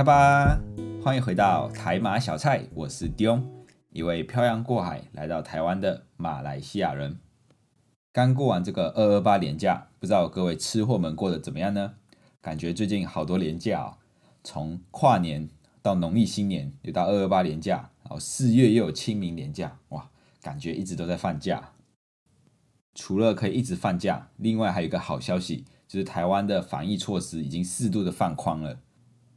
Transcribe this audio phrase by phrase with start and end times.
[0.00, 0.58] 卡吧！
[1.04, 3.44] 欢迎回到台马小菜，我是 Dion，
[3.90, 7.18] 一位漂洋过海来到台湾的马来西亚人。
[8.10, 11.96] 刚过完这个二二八连假，不知道各位吃货们过得怎么样呢？
[12.40, 13.98] 感觉最近好多连假哦，
[14.42, 15.50] 从跨年
[15.82, 20.08] 到农历新年，又到二二八连假，然后四月又有清明连假，哇，
[20.40, 21.72] 感觉一直都在放假。
[22.94, 28.78] 除了可以一直放假，另外还有一个好消息，就是台湾的防疫措施已经适度的放宽了。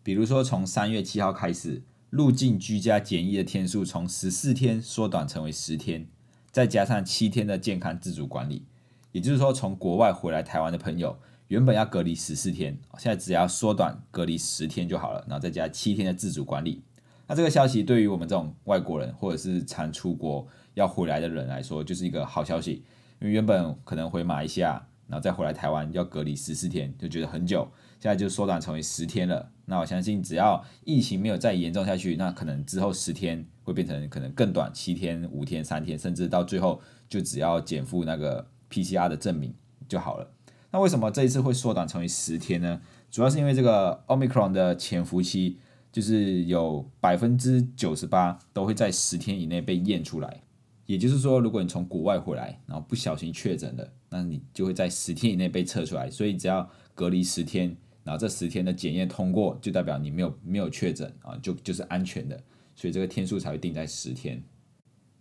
[0.04, 6.08] 比如说，从三月七号开始，入境居家检疫的天数从十四天缩短成为十天，
[6.52, 8.66] 再加上七天的健康自主管理，
[9.14, 16.84] 也就是说，从国外回来台湾的朋友，原本要隔离十四天，现在只要缩短隔离十天就好了，然后再加七天的自主管理。
[17.26, 22.84] 那这个消息对于我们这种外国人或者是常出国要回来的人来说，就是一个好消息，
[23.22, 27.72] 因为原本可能回马来西亚，然后再回来台湾要隔离十四天，就觉得很久。
[28.04, 39.56] 现在就缩短成为十天了，那我相信只要疫情没有再严重下去，那可能之后十天会变成可能更短，七天、五天、三天，甚至到最后就只要减负那个 PCR 的证明
[39.88, 40.30] 就好了。
[40.72, 42.82] 那为什么这一次会缩短成为十天呢？
[43.10, 50.42] 主要是因为这个 Omicron 的潜伏期就是有百分之九十八都会在十天以内被验出来，
[50.88, 57.78] 也就是说，如果你从国外回来，然后不小心确诊了，那你就会在十天以内被测出来，所以只要隔离十天。
[58.04, 62.38] 然后这十天的检验通过，就代表你没有没有确诊啊，就就是安全的，
[62.76, 64.44] 所以这个天数才会定在十天。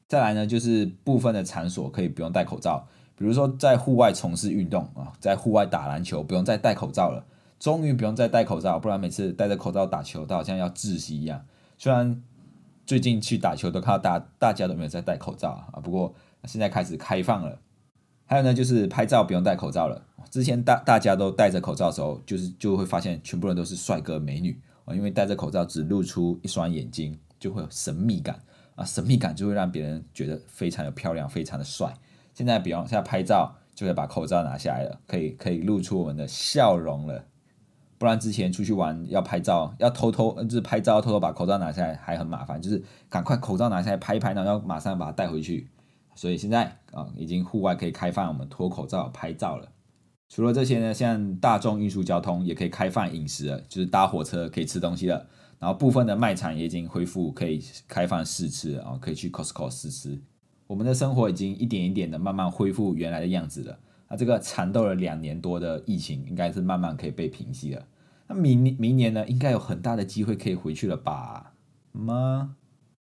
[0.09, 7.25] 再来呢，就是部分的场所可以不用戴口罩，比如说在户外从事运动啊，在户外打篮球不用再戴口罩了，
[7.59, 11.47] 终于不用再戴口罩，不然每次戴着口罩打球，都好像要窒息一样。
[11.79, 12.23] 虽然
[12.85, 16.15] 最近去打球都看到大大家都没有在戴口罩啊，不过
[16.45, 17.59] 现在开始开放了。
[18.33, 20.03] 还有呢，就是拍照不用戴口罩了。
[20.31, 28.41] 之前大大家都戴着口罩的时候，就是就会发现全部人都是帅哥美女啊，因为戴着口罩只露出一双眼睛，就会有神秘感
[28.75, 31.93] 啊，神秘感就会让别人觉得非常的漂亮，非常的帅。
[32.33, 37.27] 现在，比方现在拍照就会把口罩拿下来了，可以可以露出我们的笑容了。
[37.99, 45.69] 不然之前出去玩要拍照，要偷偷就是拍照偷偷把口罩拿下来还很麻烦，就是赶快口罩拿下来拍一拍，然后要马上把它带回去。
[46.15, 49.69] 所以现在啊，已经户外可以开放我们脱口罩拍照了。
[50.29, 55.27] 除了这些呢，像大众运输交通也可以开放饮食了，就是搭火车可以吃东西了。
[55.59, 60.21] 然后部分的卖场也已经恢复可以开放试吃啊，可以去 Costco 试吃。
[60.67, 63.79] 我们的生活已经一点一点的慢慢恢复原来的样子了。
[64.09, 67.87] 那这个缠斗了两年多的疫情，应该是慢慢可以被平息了。
[68.27, 71.53] 那明年明年呢，应该有很大的机会可以回去了吧？
[71.93, 72.57] 吗？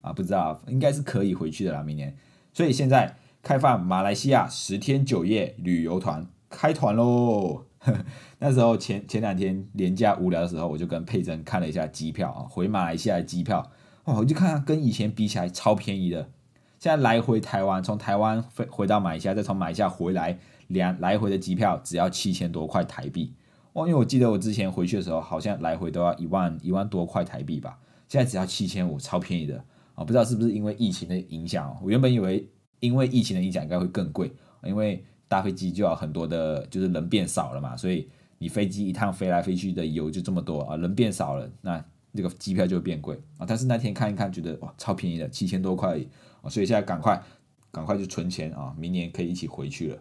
[0.02, 2.14] 啊，不知道，应该是可以回去的啦，明年。
[2.54, 7.64] 所以现在开放马来西亚十天九夜旅游团开团喽！
[8.38, 13.70] 那时候前前两天廉价无聊的时候，我就跟佩珍看了一下机票啊，回马来西亚的机票
[14.04, 16.30] 哦，我就看跟以前比起来超便宜的。
[16.78, 20.38] 现在来回台湾，从台湾飞回到马来西亚，再从马来西亚回来，
[20.68, 23.34] 两来回的机票只要七千多块台币
[23.72, 23.86] 哦。
[23.86, 27.78] 因为我记得我之前回去的时候，好像来回都要一万一万多块台币吧，
[28.08, 29.64] 现在只要七千五，超便宜的。
[29.94, 32.48] 啊，不知道是不是因为疫情的影响我原本以为
[32.80, 34.30] 因为疫情的影响应该会更贵，
[34.64, 41.82] 因为搭飞机就要很多的，就是人变少了嘛，所以你飞机一趟飞来飞去的油就这么多啊，人变少了，那
[42.14, 43.46] 这个机票就变贵啊。
[43.48, 45.98] 但是那天看一看，觉得哇，超便宜的，七千多块
[46.42, 47.20] 啊，所以现在赶快
[47.72, 49.98] 赶快就存钱啊，明年可以一起回去了。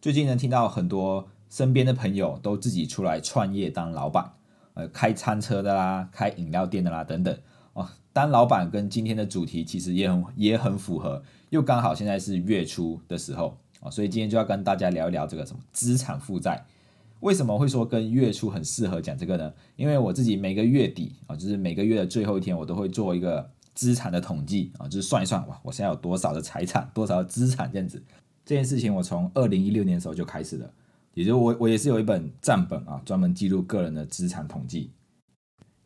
[0.00, 4.32] 最近呢，听到很多身边的朋友都自己出来创业当老板，
[4.74, 7.38] 呃，开餐车的啦，开饮料店的啦，等等。
[7.72, 16.64] 哦当老板跟今天的主题其实也很也很符合，又刚好现在是月初的时候啊，所以今天就要跟大家聊一聊这个什么资产负债。
[17.20, 19.52] 为什么会说跟月初很适合讲这个呢？
[19.76, 28.02] 因为我自己每个月底啊，就是每个月的最后一天，我都会做一个资产的统计啊，就是算一算哇，我现在有多少的财产， 多少的资产这样子。
[28.44, 30.72] 这件事情我从二零一六年的时候就开始了，
[31.12, 34.90] 也就我我也是有一本账本啊，专门记录个人的资产统计。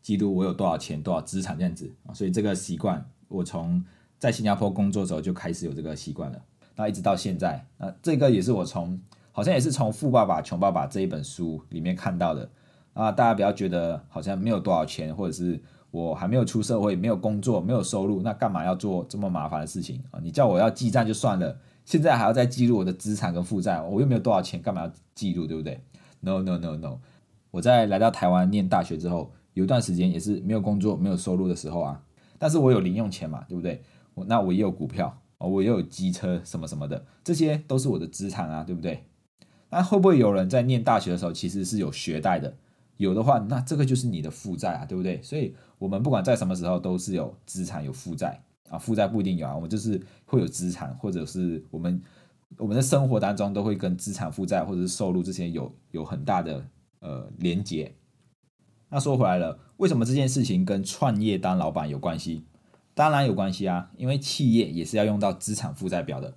[0.05, 3.83] 记录我有多少钱、多少资产这样子啊，所以这个习惯我从
[4.19, 6.39] 在新加坡工作的时候就开始有这个习惯了，
[6.75, 12.47] 那一直到现在，那这个也是我从好像也是从《富爸爸穷爸爸》这一本书里面看到的
[12.93, 13.11] 啊。
[13.11, 15.59] 大家不要觉得好像没有多少钱，或者是
[15.89, 20.19] 我还没有出社会，没有工作，没有收入，那干嘛要做这么麻烦的事情啊？
[20.21, 25.81] 你叫我要记账就算了，现在还要再记录我的资产跟负债，我又没有多少钱，干嘛要记录，对不对
[26.19, 26.99] ？No No No No，
[27.49, 32.03] 我在来到台湾念大学之后，有一段时间也是没有工作、没有收入的时候啊，
[32.37, 33.81] 但是我有零用钱嘛，对不对？
[34.13, 39.03] 我那我也有股票哦，我也有机车什么什么的，这些都是我的资产啊，对不对？
[39.69, 42.55] 那会不会有人在念大学的时候其实是有学贷的？
[42.97, 45.21] 有的话，那这个就是你的负债啊，对不对？
[45.21, 52.01] 所以，我们不管在什么时候都是有资产有负债啊，负债不一定有啊，我们就是会有资产，或者是我们
[52.57, 56.65] 我们的生活当中都会跟资产负债或者是收入这些有有很大的
[56.99, 57.93] 呃连接。
[58.89, 62.43] 那说回来了，为什么这件事情跟创业当老板有关系？
[62.93, 66.33] 当然有关系啊，因为企业也是要用到资产负债表的。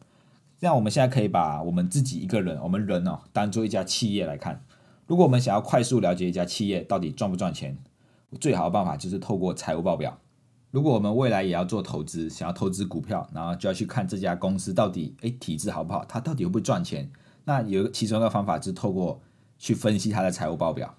[0.59, 4.65] 这样，我们现在可以把我们自己一个人，我们人哦，当做一家企业来看。
[5.07, 7.79] 如果我们想要快速了解一家企业到底赚不赚钱，
[8.41, 10.19] 最好的办法就是透过财务报表。
[10.71, 17.11] 如果我们未来也要做投资，想要投资股票，然后就要去看这家公司到底诶体质好不好，它到底会不会赚钱。
[17.45, 19.21] 那有其中一个方法就是透过
[19.59, 20.95] 去分析它的财务报表。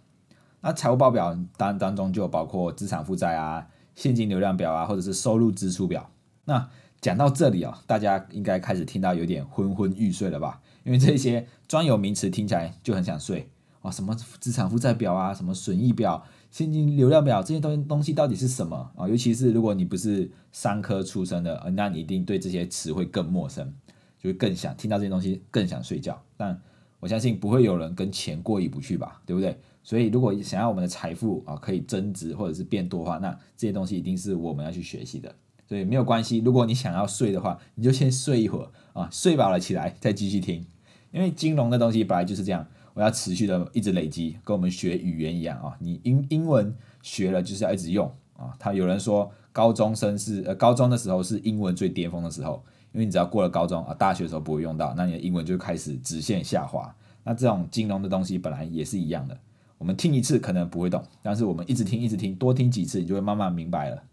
[0.62, 6.10] 那财务报表当当中就包括资产负债啊、现金流量表啊，或者是收入支出表。
[6.46, 6.70] 那
[7.00, 10.62] 讲到这里啊，大家应该开始听到有点昏昏欲睡了吧？
[10.84, 13.50] 因为这些专有名词听起来就很想睡。
[13.82, 19.08] 啊，什么资产负债表啊，什么损益表、现金流量表这些东东西到底是什么啊？
[19.08, 23.74] 尤其是如果你不是商科出身的，那你一定对这些词会更陌生，
[24.22, 26.22] 就会更想听到这些东西，更想睡觉。
[26.36, 26.62] 但
[27.00, 29.58] 我相信不会有人跟钱过意不去吧，对不对？
[29.84, 35.34] 所以如果想要我们的财富啊可以增值或者是变多的话，那这些东西一定是我们要去学习的。
[35.68, 40.66] 所以没有关系，如果你想要睡的话，你就先睡一会儿啊，睡饱了起来再继续听，
[41.12, 42.66] 因为金融的东西本来就是这样。
[42.96, 45.78] 我要持续的一直累积，跟我们学语言一样啊！
[45.80, 48.54] 你英英文学了就是要一直用啊。
[48.60, 52.62] 他有人说高中生是呃高中的时候是英文最巅峰的时候，
[52.92, 56.94] 因为你只要过了高中啊，大学的时候不会用到，那你的英文就开始直线下滑。
[57.24, 59.38] 那这种金融的东西本来也是一样的，
[59.80, 64.04] 我们听一次可能不会懂，但是我们一直听一直听，多听几次，你就会慢慢明白了。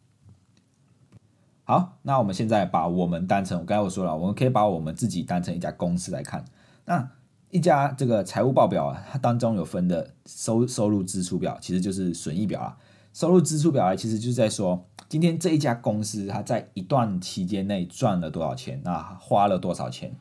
[1.64, 6.42] 好，那我们现在把我们当成我刚才我说了，我们可以把我们自己当成一家公司来看，
[6.86, 7.10] 那。
[7.50, 12.76] 一家这个财务报表啊，它当中有分的收收入支出表，其实就是损益表啊。
[13.14, 20.12] 收入支出表啊，其实就是在说，今天这一家公司它在一段期间内赚了多少钱，那花了多少钱，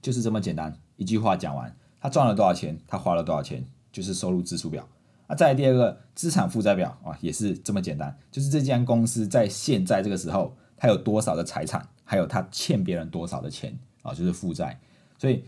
[0.00, 0.74] 就是这么简单。
[0.96, 3.64] 一句话讲完，它赚了多少钱，它花了多少钱，
[3.94, 4.86] 就是收入支出表。
[5.26, 14.78] 那再来第二个资产负债表啊，也是这么简单，就是这家公司在现在这个时候，它有多少的财产，还有它欠别人多少的钱啊，就是负债。
[15.18, 15.44] 所以。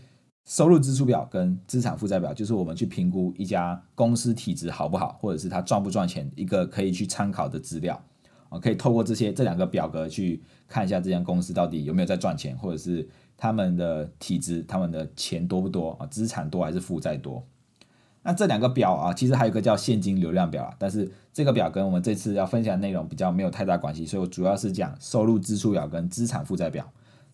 [0.49, 8.01] 收入支出表跟资产负债表，就是我们去评估一家公司体质好不好，或者是它赚不赚钱，一个可以去参考的资料
[8.47, 8.57] 啊。
[8.57, 13.05] 可以透过这些这两个表格去看一下这家公司到底有没有在赚钱，或者是
[13.35, 16.05] 他们的体质，他们的钱多不多啊？
[16.05, 17.45] 资产多还是负债多？
[18.27, 26.85] 那这两个表啊，其实还有一个叫现金流量表啊，但是这个表跟我们这次要分享的内容比较没有太大关系，所以我主要是讲收入支出表跟资产负债表。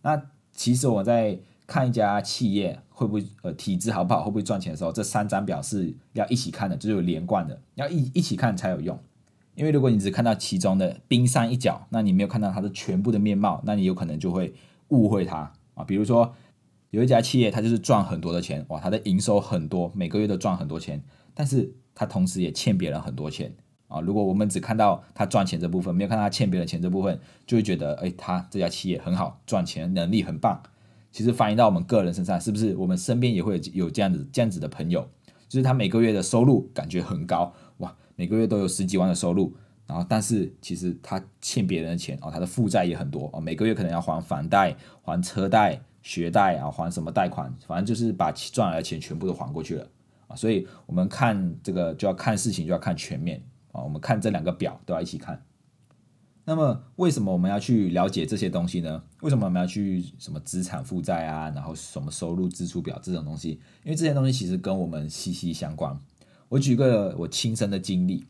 [0.03, 1.35] 那其实我在
[1.65, 8.95] 看一家企业会不会呃体质好不好，会不会赚钱的时候，这三张表是要一起看的，就是有连贯的，要一一起看才有用。
[9.55, 14.53] 因为如果你只看到其中的冰山一角，那你没有看到它的全部的面貌，那你有可能就会
[14.89, 15.83] 误会它啊。
[15.83, 16.35] 比如说
[16.93, 23.51] 有一家企业，它就是赚很多的钱，哇，它的营收很多，每个月都赚很多钱，但是它同时也欠别人很多钱
[23.87, 23.99] 啊。
[23.99, 30.61] 如果我们只看到它赚钱这部分，没有看到它欠别人钱这部分，就会觉得哎，它这家企业很好，赚钱能力很棒。
[31.11, 35.09] 其实反映到我们个人身上，是不是我们身边也会有这样子这样子的朋友？
[35.49, 39.51] 就是他每个月的收入感觉很高，哇，每个月都有十几万的收入，
[39.87, 49.87] 然后但是其实他欠别人的钱哦，他的负债也很多哦，每个月可能要还房贷、还车贷、学贷啊，还什么贷款，反正就是把赚来的钱全部都还过去了
[50.27, 50.35] 啊。
[50.35, 53.41] 所以我们看这个就要看事情就要看全面
[53.71, 55.43] 啊，我们看这两个表都要一起看。
[56.45, 59.01] 那么为什么我们要去了解这些东西呢？
[59.21, 63.51] 为什么我们要去什么资产负债啊，然后什么收入支出表这种东西？
[63.83, 65.97] 因为这些东西其实跟我们息息相关。
[66.49, 68.25] 我举个我亲身的经历，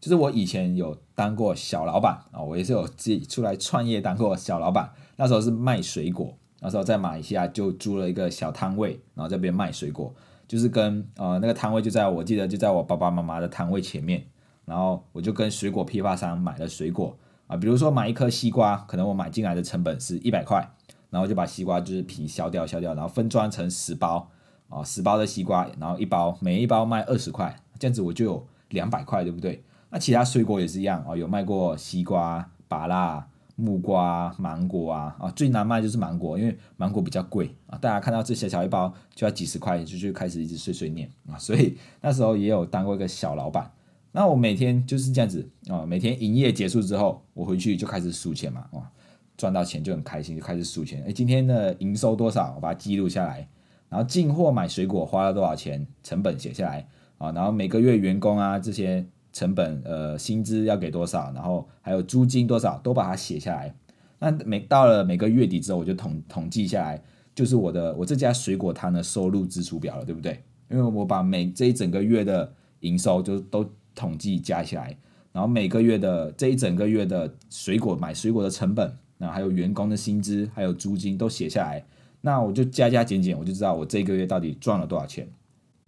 [0.00, 4.90] 就是我以前有当过小老板啊，我也是有自己出来创业当过小老板。
[5.16, 10.14] 那时候是卖水果，那时候在马来西亚就租了一个小摊位，然后这边卖水果，
[10.46, 14.24] 就是跟呃那个摊位就在我记得就在我爸爸妈妈的摊位前面，
[14.64, 17.16] 然后我就跟水果批发商买了水果。
[17.46, 20.68] 啊，比如说买一颗西瓜，可能我买进来的成本是一百块，
[21.08, 24.28] 然后就把西瓜就是皮削掉削掉，然后分装成十包，
[24.68, 29.64] 啊，十包的西瓜，然后一包每一包卖二十块，这样子我就有两百块，对不对？
[29.88, 33.26] 那其他水果也是一样啊，有卖过西瓜、芭辣、
[33.60, 37.76] 木瓜、芒果啊啊，最难卖就是芒果，因为芒果比较贵啊。
[37.76, 41.36] 大家看到这小小一包就要几十块，就就开始一直碎碎念啊。
[41.40, 43.68] 所以那时候也有当过一个小老板。
[44.12, 48.88] 那我每天就是这样子啊，每天营业结束之后，我回去就开始数钱嘛，哇，
[49.36, 51.02] 赚到钱就很开心，就开始数钱。
[51.04, 52.54] 哎，今天的营收多少？
[52.54, 53.48] 我把它记录下来。
[53.88, 55.84] 然后进货买水果花了多少钱？
[56.04, 56.86] 成本写下来
[57.18, 57.32] 啊。
[57.32, 59.04] 然后每个月员工啊这些
[59.38, 61.30] 成本呃薪资要给多少？
[61.32, 63.72] 然后还有租金多少都把它写下来。
[64.18, 67.00] 那每到了每个月底之后，我就统统计下来，
[67.36, 70.42] 就是我的我这家水果摊的收入支出表了，对不对？
[70.68, 73.64] 因为我把每这一整个月的营收就都
[73.94, 74.96] 统计加起来，
[75.30, 81.84] 然后每个月的这一整个月的水果买水果的成本，然后还有员工的薪资，还有租金都写下来。
[82.20, 85.28] 那我就加加减减，我就知道我这个月到底赚了多少钱。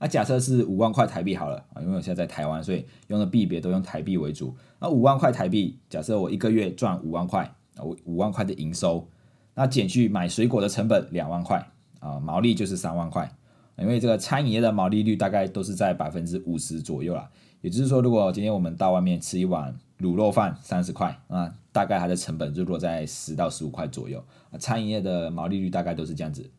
[0.01, 4.57] 那假设是五万块台币好了啊，因为我现在在台湾，所以用的币别都用台币为主。
[4.81, 7.45] 那五万块台币，假设我一个月赚五万块
[7.77, 9.07] 啊，五万块的营收，
[9.55, 11.65] 那减去买水果的成本两万块
[12.01, 13.31] 啊，毛利就是三万块。
[13.77, 17.31] 因为这个餐饮业的毛利率大概都是在百分之五十左右啦。
[17.63, 24.59] 也就是说，如果今天我们到外面吃一碗卤肉饭三十块啊，大概它的成本就落在十到十五块左右啊。
[24.59, 26.51] 餐饮业的毛利率大概都是这样子。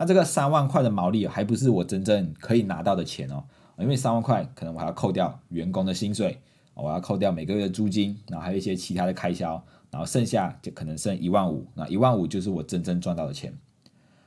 [0.00, 3.42] 那这个三万块的毛利还不是我真正可以拿到的钱哦，
[3.78, 6.40] 因为三万块可能我还要扣掉员工的薪水，
[6.74, 13.52] 我要扣掉每个月的租金，然后还有一些其他的开销，然后剩下就可能剩一万五，那一万五就是我真正赚到的钱。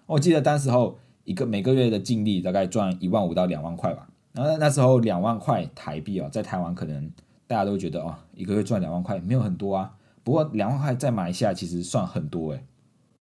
[0.08, 4.10] 我记得当时候一个每个月的净利大概赚一万五到两万块吧。
[4.34, 7.10] 然后那时候两万块台币哦，在台湾可能
[7.48, 9.94] 大家都觉得哦，一个月赚两万块没有很多啊。
[10.24, 12.66] 不过两万块在马来西亚其实算很多诶，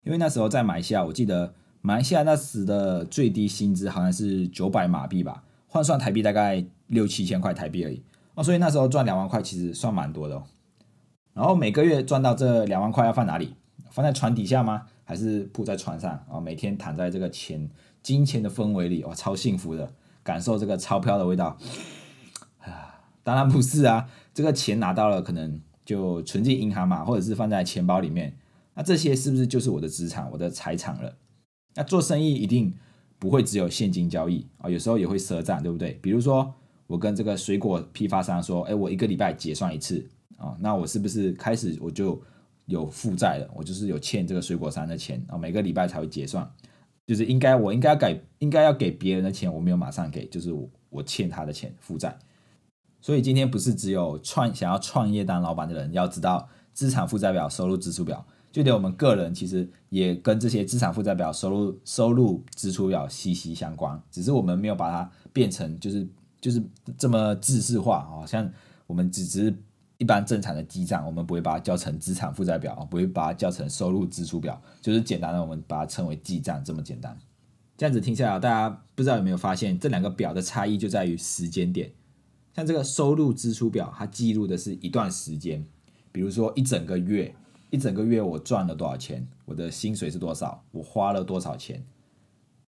[0.02, 1.54] 因为那时候在马来西亚，我记得
[1.86, 8.02] 马来西亚那时的最低薪资好像是九百马币吧，换算台币大概六七千块台币而已
[8.34, 8.42] 哦。
[8.42, 10.44] 所以那时候赚两万块其实算蛮多的哦。
[11.34, 13.54] 然后每个月赚到这两万块要放哪里？
[13.90, 14.86] 放在船底下吗？
[15.04, 16.40] 还是铺在船上啊？
[16.40, 17.68] 每天躺在这个钱
[18.02, 19.92] 金钱的氛围里，哇，超幸福的。
[20.22, 21.58] 感受这个钞票的味道
[22.60, 28.38] 啊，当然不是啊，这个钱拿到了，可能就存进银行嘛，或者是放在钱包里面，
[28.72, 31.14] 那这些是不是就是我的资产、我的财产了？
[31.74, 32.72] 那做生意一定
[33.18, 35.98] 不会只有现金交易啊，有时候也会赊账，对不对？
[36.02, 36.52] 比如说
[36.86, 42.20] 我跟这个水果批发商说，哎，我一个礼拜结算一次啊，那我是不是开始我就
[42.66, 43.48] 有负债了？
[43.54, 46.48] 我就是有欠这个水果商的钱啊，每个礼拜才会结算。
[47.06, 52.18] 就是应该，我应该要给，应该要给别人的钱，我没有马上给，就是我我欠他的钱负债。
[52.98, 66.06] 所以今天不是只有创想要创业当老板的人要知道资产负债表、收入支出表，就连我们个人其实也跟这些资产负债表、收入收入支出表息息相关，只是我们没有把它变成就是
[66.40, 66.62] 就是
[66.96, 68.48] 这么制式化啊，像
[68.86, 69.52] 我们只是。
[69.96, 77.16] 一般正常的记账，我们不会把它叫成资产负债表，不会把它叫成收入支出表，就是简单的我们把它称为记账这么简单。
[77.76, 81.92] 这样子听下来，大家不知道有没有发现，这两个表的差异就在于时间点。
[82.56, 85.64] 像这个收入支出表，它记录的是一段时间，
[86.10, 87.32] 比如说一整个月，
[87.74, 91.84] 一整个月我赚了多少钱，我的薪水是多少，我花了多少钱。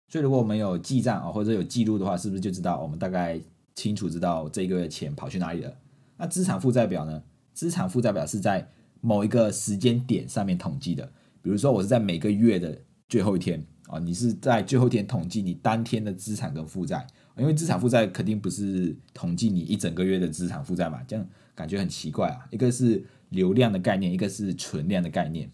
[0.08, 3.40] 所以如果我们有记账啊，或者有记录的话，是不是就知道我们大概
[3.76, 5.76] 清楚知道这个月钱跑去哪里了？
[6.18, 7.22] 那资产负债表呢？
[7.54, 8.70] 资产负债表是在
[9.02, 11.12] 某一个时间点上面统计的。
[11.42, 12.80] 比如说，我是在每个月的
[13.10, 17.06] 最后一天啊，你是在最后一天统计你当天的资产跟负债。
[17.36, 22.48] 因为资产负债肯定不是统计你一整个月的资产负债嘛，这样感觉很奇怪啊。
[22.52, 25.52] 一个是流量的概念，一个是存量的概念。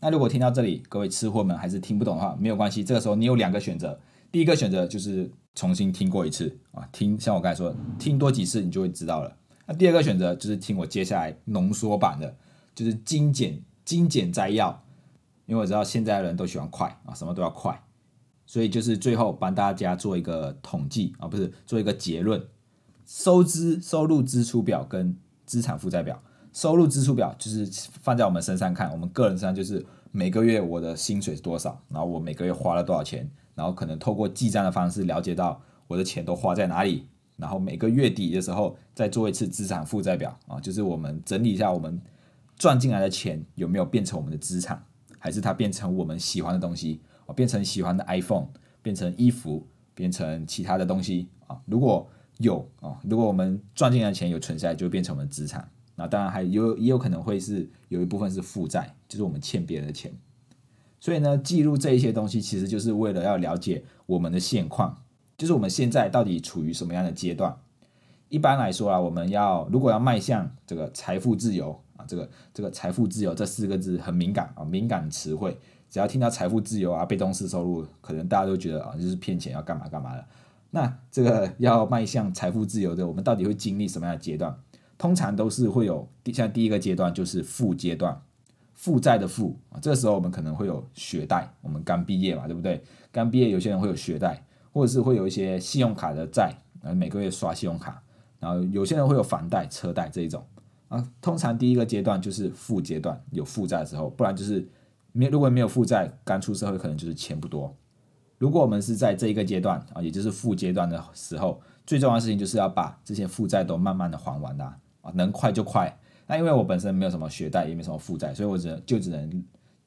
[0.00, 2.84] 那如果听到这里，各位吃货们还是听不懂的话，没有关系。
[2.84, 3.98] 这个时候你有两个选择，
[4.30, 9.36] 第一个选择就是重新听过一次啊，听像我刚才说，听多几次你就会知道了。
[9.66, 12.36] 那第二个选择就是听我接下来浓缩版的，
[12.74, 14.84] 就是精简精简摘要，
[15.46, 17.82] 因为我知道现在的人都喜欢快啊，什么都要快，
[18.46, 22.40] 所以就是最后帮大家做一个统计啊，不是做一个结论，
[23.04, 26.22] 收支收入支出表跟资产负债表，
[26.52, 27.66] 收入支出表就是
[28.00, 37.06] 放在我们身上看，我们个人身上就是每个月我的薪水是多少，然后我每个月花了多少钱，然后可能透过记账的方式了解到我的钱都花在哪里。
[37.36, 42.00] 然后每个月底的时候再做一次资产负债表啊，就是我们整理一下我们
[42.56, 44.84] 赚进来的钱有没有变成我们的资产，
[45.20, 48.48] 还是它变成我们喜欢的东西啊，变成喜欢的 iPhone，
[48.82, 49.64] 变成衣服，
[49.94, 51.56] 变成其他的东西啊。
[51.66, 55.70] 如果有啊，如果我们赚进来的钱有存下来，就变成我们的资产。
[55.98, 60.12] 那当然还有也有可能会是有一部分是负债，就是我们欠别人的钱。
[61.00, 65.02] 所以呢，记录这一些东西，其实就是为了要了解我们的现况。
[65.36, 67.56] 就是我们现在到底处于什么样的阶段？
[68.28, 80.24] 一般来说啊，我们要如果要迈向这个财富自由啊，这个这个财富自由这四个字很敏感啊，敏感词汇，只要听到财富自由啊，被动式收入，可能大家都觉得啊，就是骗钱要干嘛干嘛的。
[80.70, 84.54] 那这个要迈向财富自由的，我们到底会经历什么样的阶段？
[84.98, 88.20] 通常都是会有，像第一个阶段就是负阶段，
[88.74, 92.82] 负债的负啊，这个时候我们可能会有学贷，我们刚毕业嘛，对不对？
[93.12, 96.52] 刚毕业有些人会有学贷，或者是会有一些信用卡的债，
[96.82, 98.02] 啊，每个月刷信用卡，
[98.40, 100.44] 然后有些人会有房贷、车贷这一种
[100.88, 101.08] 啊。
[101.22, 104.68] 通常第一个阶段就是负阶段，有负债的时候，不然就是
[105.12, 107.72] 没如果没有负债，刚出社会可能就是钱不多。
[108.36, 114.76] 如果我们是在这一个阶段啊，也就是负阶段的时候，最重要的事情就是要把这些负债都慢慢的还完啦。
[115.14, 115.98] 能快就快。
[116.26, 119.44] 那因为我本身没有什么学贷，也没什么负债，所以我只能就只能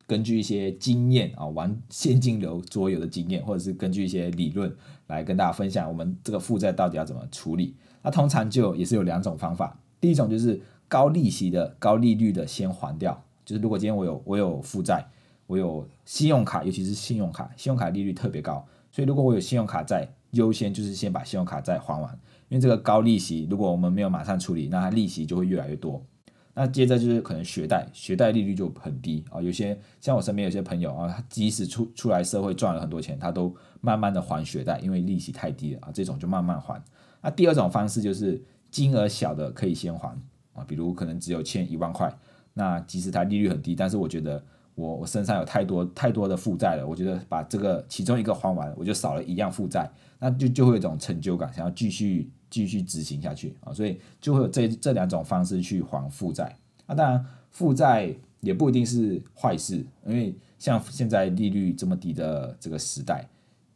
[0.08, 4.76] 根据一些经验啊，玩现金流桌游的经验，或者是根据一些理论
[5.08, 7.76] 来跟大家分享我们这个负债到底要怎么处理。
[8.02, 9.78] 那通常就也是有两种方法。
[10.00, 13.24] 第一种就是高利息的、高利率的先还掉。
[13.46, 15.06] 就是如果今天我有我有负债，
[15.46, 22.20] 我有信用卡，尤其是信用卡，信用卡利率特别高，所以如果我有信用卡债，优先就是先把信用卡债还完。
[22.52, 26.06] 因为这个高利息，如果我们没有马上处理，那它利息就会越来越多。
[26.54, 29.42] 那接着就是可能学贷，学贷利率就很低啊。
[29.42, 35.92] 有些像我身边有些朋友啊，他即使出出来社会赚了很多钱，他都慢慢的还学贷，因为利息太低了啊。
[35.94, 36.84] 这种就慢慢还。
[37.22, 40.10] 那第二种方式就是金额小的可以先还
[40.52, 42.14] 啊，比如可能只有欠一万块，
[42.54, 44.44] 那即使它利率很低，但是我觉得
[44.76, 49.90] 我我身上有太多太多的负债了，我觉得把这个其中一个还完，我就少了一样负债，
[50.20, 52.30] 那就就会有一种成就感，想要继续。
[52.52, 56.56] 继续执行下去啊，所以就会有这这两种方式去还负债。
[56.86, 63.28] 那当然，负债也不一定是坏事，因为像现在利率这么低的这个时代，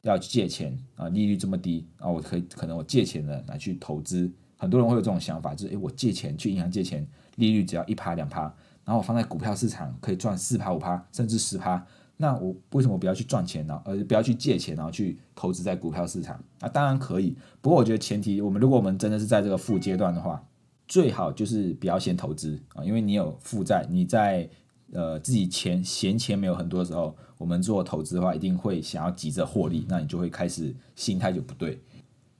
[0.01, 4.29] 要借钱啊，利率这么低啊，我可以可能我借钱了来去投资。
[4.57, 8.41] 很多人会有这种想法，就是诶，我借钱去银行借钱，利率只要一趴两趴，
[8.83, 11.85] 然后我放在股票市场可以赚四趴五趴，甚至十趴。
[12.17, 13.81] 那我为什么不要去赚钱呢？
[13.83, 16.41] 而不要去借钱，然后去投资在股票市场？
[16.61, 17.35] 啊，当然可以。
[17.61, 20.41] 不过我觉得前提，我们如果我们真的是在这个负阶段的话，
[20.87, 24.49] 最好就是不要先投资啊，因为你有负债，你在
[24.93, 31.81] 呃自己钱闲钱没有很多的时候，我们做投资的话，一定会想要急着获利，那你就会开始心态就不对。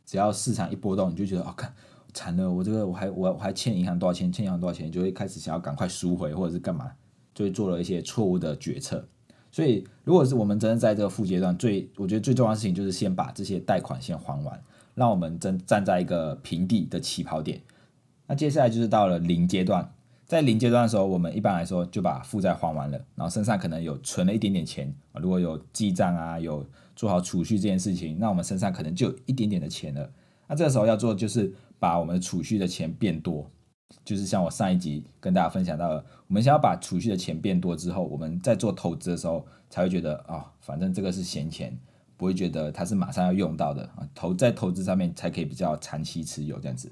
[0.05, 1.73] 只要市场一波动，你就觉得哦，看
[2.13, 6.89] 惨了，我这个我还我我还欠银行多少钱，欠银行多少钱，就会开始想要赶快赎回或者是干嘛，
[7.33, 9.05] 就会做了一些错误的决策。
[9.55, 14.61] 所以，如果是我们真的在这个负阶段，最我觉得最重要的事情就是先把这些贷款先还完，
[14.95, 17.61] 让我们真站在一个平地的起跑点。
[18.27, 19.89] 那接下来就是到了零阶段，
[20.25, 30.11] 在零阶段的时候，我们一般来说就把负债还完了，然后身上可能有存了一点点钱啊，如果有记账啊，有做好储蓄这件事情，那我们身上可能就有一点点的钱了。
[30.49, 33.49] 那这个时候要做就是把我们储蓄的钱变多。
[34.03, 41.77] 就是像我上一集跟大家分享到的，我们想要把储蓄的钱变多之后，我们在做投资的时候才会觉得啊，反正这个是闲钱，
[42.17, 44.07] 不会觉得它是马上要用到的啊。
[44.13, 46.91] 投在投资上面才可以比较长期持有这样子。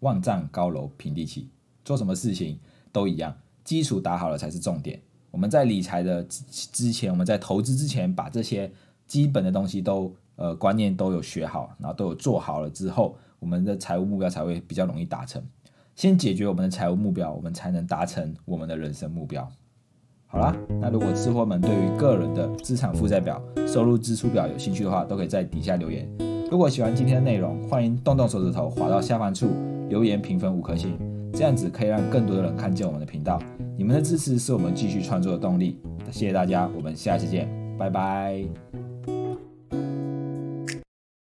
[0.00, 1.50] 万丈高楼平地起，
[1.84, 2.58] 做什么事情
[2.92, 5.00] 都一样，基础打好了才是重点。
[5.30, 8.72] 我们在理财的之前，我们在投资之前，把这些
[9.06, 13.18] 基本的东西都呃观念都有学好，然后都有做好了之后。
[13.38, 15.42] 我们的财务目标才会比较容易达成。
[15.94, 19.50] 先解决我们的财务目标，我们才能达成我们的人生目标。
[20.26, 26.06] 好啦，那如果吃货们对于个人的资产负债表、收入支出表有兴趣的话，都可以在底下留言。
[26.50, 29.48] 如果喜欢今天的内容，欢迎动动手指头滑到下方处
[29.88, 30.98] 留言评分五颗星，
[31.32, 33.40] 这样子可以让更多的人看见我们的频道。
[33.76, 35.80] 你们的支持是我们继续创作的动力。
[36.10, 38.85] 谢谢大家，我们下期见，拜拜。